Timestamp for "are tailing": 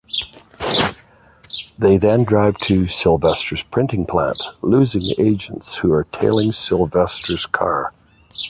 5.93-6.53